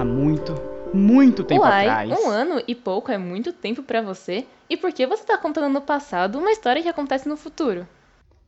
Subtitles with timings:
[0.00, 0.54] há muito,
[0.94, 2.10] muito tempo Uai, atrás.
[2.18, 4.46] um ano e pouco é muito tempo pra você.
[4.68, 7.86] E por que você tá contando no passado uma história que acontece no futuro?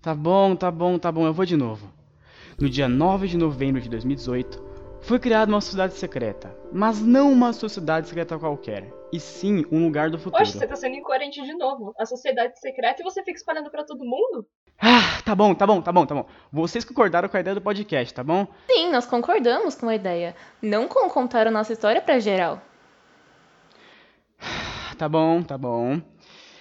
[0.00, 1.92] Tá bom, tá bom, tá bom, eu vou de novo.
[2.58, 4.62] No dia 9 de novembro de 2018,
[5.02, 6.56] foi criada uma sociedade secreta.
[6.72, 10.42] Mas não uma sociedade secreta qualquer, e sim um lugar do futuro.
[10.42, 11.92] Poxa, você tá sendo incoerente de novo.
[11.98, 14.46] A sociedade secreta e você fica espalhando pra todo mundo?
[14.84, 16.26] Ah, tá bom, tá bom, tá bom, tá bom.
[16.52, 18.48] Vocês concordaram com a ideia do podcast, tá bom?
[18.68, 20.34] Sim, nós concordamos com a ideia.
[20.60, 22.60] Não com contar a nossa história pra geral.
[24.98, 26.00] Tá bom, tá bom.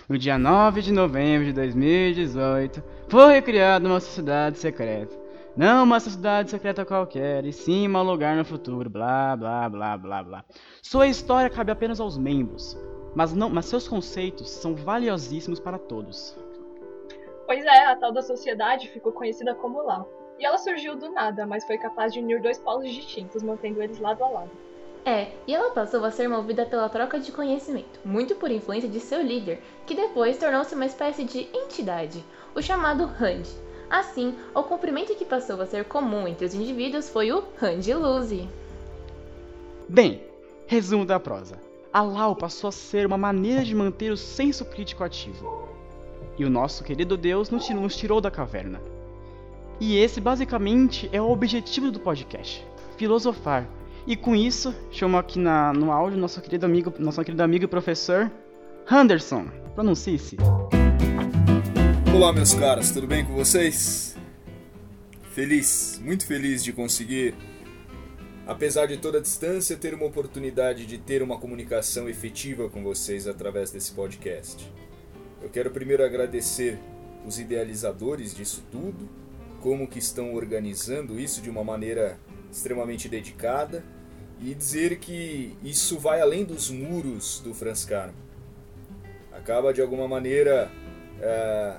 [0.08, 5.16] No dia 9 de novembro de 2018, foi criada uma sociedade secreta.
[5.56, 10.23] Não uma sociedade secreta qualquer, e sim um lugar no futuro, blá blá blá blá
[10.23, 10.45] blá.
[10.81, 12.78] Sua história cabe apenas aos membros,
[13.14, 16.36] mas, não, mas seus conceitos são valiosíssimos para todos.
[17.52, 20.09] Pois é, a tal da sociedade ficou conhecida como Lau.
[20.40, 24.00] E ela surgiu do nada, mas foi capaz de unir dois polos distintos, mantendo eles
[24.00, 24.52] lado a lado.
[25.04, 29.02] É, e ela passou a ser movida pela troca de conhecimento, muito por influência de
[29.02, 32.23] seu líder, que depois tornou-se uma espécie de entidade,
[32.56, 33.44] o chamado Hand.
[33.90, 38.47] Assim, o cumprimento que passou a ser comum entre os indivíduos foi o Hand Luzi.
[39.90, 40.23] Bem,
[40.68, 41.59] resumo da prosa.
[41.92, 45.81] A Lau passou a ser uma maneira de manter o senso crítico ativo.
[46.38, 48.81] E o nosso querido Deus nos tirou, da caverna.
[49.80, 52.66] E esse basicamente é o objetivo do podcast:
[52.97, 53.67] filosofar.
[54.05, 57.67] E com isso, chamo aqui na, no áudio nosso querido amigo, nosso querido amigo e
[57.67, 58.31] professor
[58.89, 59.45] Anderson.
[59.75, 60.38] Pronuncie-se.
[62.13, 64.17] Olá, meus caras, tudo bem com vocês?
[65.31, 67.33] Feliz, muito feliz de conseguir,
[68.45, 73.28] apesar de toda a distância, ter uma oportunidade de ter uma comunicação efetiva com vocês
[73.28, 74.69] através desse podcast.
[75.42, 76.78] Eu quero primeiro agradecer
[77.25, 79.09] os idealizadores disso tudo,
[79.59, 82.20] como que estão organizando isso de uma maneira
[82.52, 83.84] extremamente dedicada
[84.39, 88.14] e dizer que isso vai além dos muros do Franz Kafka.
[89.31, 90.72] Acaba de alguma maneira
[91.19, 91.78] é,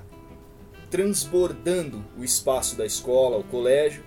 [0.91, 4.05] transbordando o espaço da escola, o colégio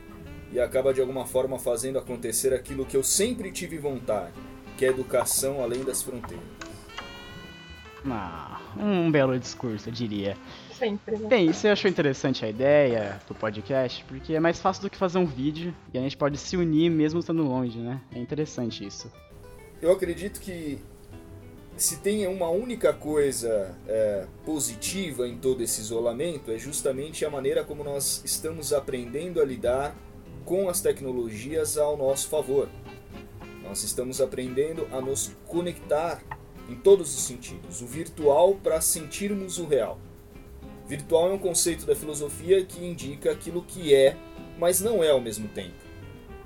[0.52, 4.34] e acaba de alguma forma fazendo acontecer aquilo que eu sempre tive vontade,
[4.78, 6.65] que é educação além das fronteiras.
[8.08, 10.38] Ah, um belo discurso, eu diria.
[10.74, 11.28] Sempre, né?
[11.28, 14.04] Bem, você achou interessante a ideia do podcast?
[14.06, 16.92] Porque é mais fácil do que fazer um vídeo e a gente pode se unir
[16.92, 18.00] mesmo estando longe, né?
[18.14, 19.12] É interessante isso.
[19.82, 20.80] Eu acredito que
[21.78, 27.64] se tem uma única coisa é, positiva em todo esse isolamento é justamente a maneira
[27.64, 29.96] como nós estamos aprendendo a lidar
[30.46, 32.70] com as tecnologias ao nosso favor.
[33.64, 36.22] Nós estamos aprendendo a nos conectar
[36.70, 40.00] em todos os sentidos, o virtual para sentirmos o real.
[40.88, 44.16] Virtual é um conceito da filosofia que indica aquilo que é,
[44.58, 45.86] mas não é ao mesmo tempo.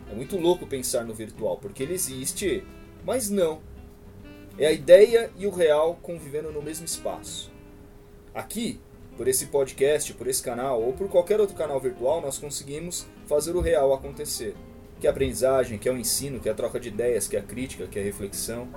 [0.09, 2.63] É muito louco pensar no virtual, porque ele existe,
[3.05, 3.61] mas não.
[4.57, 7.51] É a ideia e o real convivendo no mesmo espaço.
[8.33, 8.79] Aqui,
[9.15, 13.55] por esse podcast, por esse canal ou por qualquer outro canal virtual, nós conseguimos fazer
[13.55, 14.55] o real acontecer.
[14.99, 17.35] Que é a aprendizagem, que é o ensino, que é a troca de ideias, que
[17.35, 18.67] é a crítica, que é a reflexão,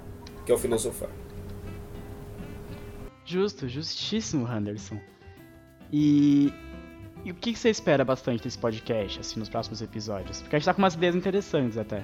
[0.45, 1.11] que é o filosofar.
[3.25, 4.99] Justo, justíssimo, Henderson.
[5.93, 6.53] E,
[7.25, 10.41] e o que você espera bastante desse podcast, assim, nos próximos episódios?
[10.41, 12.03] Porque a gente tá com umas ideias interessantes até.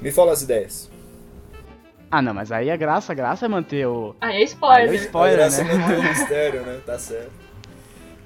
[0.00, 0.90] Me fala as ideias.
[2.10, 4.14] Ah, não, mas aí a graça, a graça é manter o.
[4.20, 4.90] Ah, é spoiler.
[4.90, 5.72] Aí é spoiler, a graça né?
[5.72, 6.80] é manter o mistério, né?
[6.84, 7.32] Tá certo.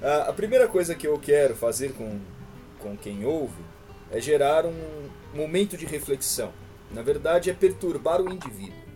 [0.02, 2.18] Ah, a primeira coisa que eu quero fazer com,
[2.78, 3.62] com quem ouve
[4.10, 4.74] é gerar um
[5.34, 6.52] momento de reflexão.
[6.92, 8.87] Na verdade, é perturbar o indivíduo.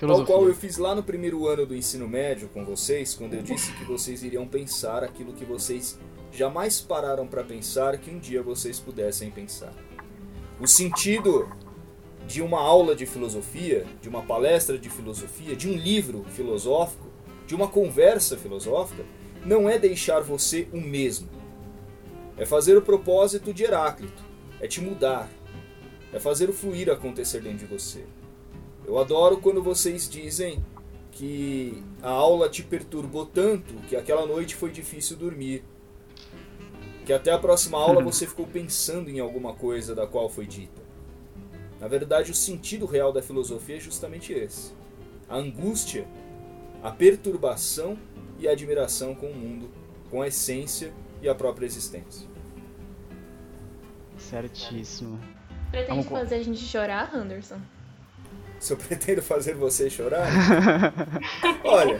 [0.00, 0.34] Tal Filosofia.
[0.34, 3.70] qual eu fiz lá no primeiro ano do ensino médio com vocês, quando eu disse
[3.74, 5.98] que vocês iriam pensar aquilo que vocês
[6.32, 9.74] jamais pararam para pensar que um dia vocês pudessem pensar.
[10.58, 11.50] O sentido
[12.26, 17.08] de uma aula de filosofia, de uma palestra de filosofia, de um livro filosófico,
[17.46, 19.04] de uma conversa filosófica,
[19.44, 21.28] não é deixar você o mesmo.
[22.38, 24.24] É fazer o propósito de Heráclito,
[24.62, 25.28] é te mudar,
[26.10, 28.02] é fazer o fluir acontecer dentro de você.
[28.90, 30.60] Eu adoro quando vocês dizem
[31.12, 35.62] que a aula te perturbou tanto que aquela noite foi difícil dormir.
[37.06, 40.82] Que até a próxima aula você ficou pensando em alguma coisa da qual foi dita.
[41.78, 44.72] Na verdade, o sentido real da filosofia é justamente esse:
[45.28, 46.04] a angústia,
[46.82, 47.96] a perturbação
[48.40, 49.70] e a admiração com o mundo,
[50.10, 50.92] com a essência
[51.22, 52.28] e a própria existência.
[54.18, 55.16] Certíssimo.
[55.70, 57.60] Pretende Vamos fazer a gente chorar, Henderson?
[58.60, 60.28] Se eu pretendo fazer você chorar?
[61.64, 61.98] Olha,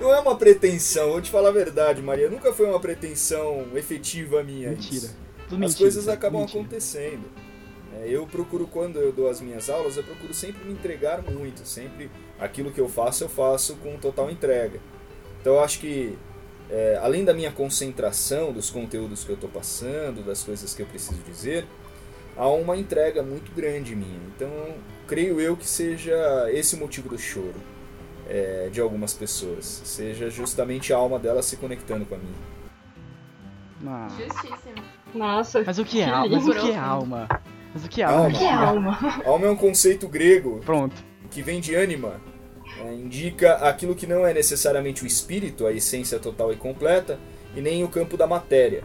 [0.00, 2.28] não é uma pretensão, vou te falar a verdade, Maria.
[2.28, 4.70] Nunca foi uma pretensão efetiva minha.
[4.70, 5.06] Mentira.
[5.46, 6.60] As mentira, coisas acabam mentira.
[6.60, 7.22] acontecendo.
[7.94, 11.64] É, eu procuro, quando eu dou as minhas aulas, eu procuro sempre me entregar muito.
[11.64, 12.10] Sempre
[12.40, 14.80] aquilo que eu faço, eu faço com total entrega.
[15.40, 16.18] Então eu acho que,
[16.68, 20.86] é, além da minha concentração dos conteúdos que eu estou passando, das coisas que eu
[20.86, 21.64] preciso dizer,
[22.36, 24.20] há uma entrega muito grande minha.
[24.34, 24.50] Então,
[25.06, 26.14] creio eu que seja
[26.52, 27.54] esse o motivo do choro
[28.28, 29.82] é, de algumas pessoas.
[29.84, 32.52] Seja justamente a alma delas se conectando com a minha.
[33.84, 34.84] Ah, Justíssimo.
[35.14, 35.62] Nossa.
[35.66, 36.28] Mas o que é Que alma?
[36.30, 37.28] Mas o que é alma?
[37.74, 38.24] Mas o que é alma?
[38.24, 38.38] Alma.
[38.38, 39.22] que é alma?
[39.24, 41.02] Alma é um conceito grego Pronto.
[41.30, 42.20] que vem de anima,
[42.80, 47.18] é, indica aquilo que não é necessariamente o espírito, a essência total e completa,
[47.56, 48.84] e nem o campo da matéria.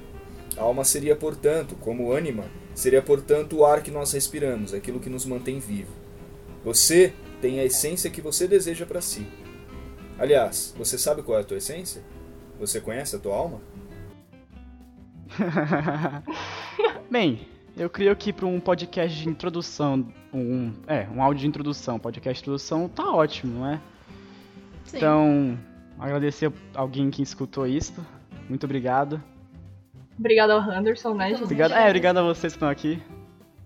[0.57, 5.09] A alma seria, portanto, como ânima, seria, portanto, o ar que nós respiramos, aquilo que
[5.09, 5.91] nos mantém vivo.
[6.63, 9.27] Você tem a essência que você deseja para si.
[10.17, 12.01] Aliás, você sabe qual é a tua essência?
[12.59, 13.61] Você conhece a tua alma?
[17.09, 21.99] Bem, eu creio que para um podcast de introdução, um, é, um áudio de introdução,
[21.99, 23.81] podcast de introdução, tá ótimo, não é?
[24.85, 24.97] Sim.
[24.97, 25.59] Então,
[25.99, 28.03] agradecer a alguém que escutou isto.
[28.49, 29.21] Muito obrigado.
[30.17, 31.43] Obrigada ao Henderson, né, gente?
[31.43, 33.01] Obrigado, é, obrigado a vocês que estão aqui.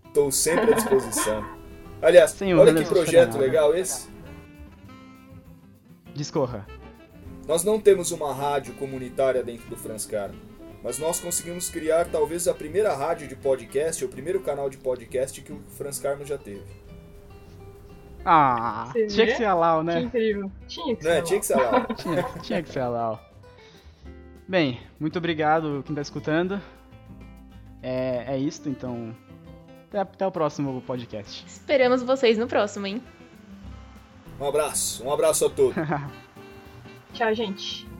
[0.08, 1.46] Estou sempre à disposição.
[2.02, 4.10] Aliás, Sim, olha que projeto legal esse.
[6.14, 6.66] Discorra.
[7.48, 10.32] Nós não temos uma rádio comunitária dentro do Franscar,
[10.84, 14.78] mas nós conseguimos criar talvez a primeira rádio de podcast, ou o primeiro canal de
[14.78, 16.64] podcast que o Franz Carmo já teve.
[18.26, 20.02] Ah, tinha que ser a Lau, Que né?
[20.02, 20.52] incrível.
[20.68, 21.16] Tinha que Né?
[21.16, 21.24] ser.
[21.24, 21.86] Tinha que ser lá.
[21.96, 23.31] Tinha, tinha que ser a Lau.
[24.52, 26.62] Bem, muito obrigado quem tá escutando.
[27.82, 29.16] É, é isto, então.
[29.88, 31.46] Até, até o próximo podcast.
[31.48, 33.02] Esperamos vocês no próximo, hein?
[34.38, 35.76] Um abraço, um abraço a todos.
[37.14, 37.91] Tchau, gente.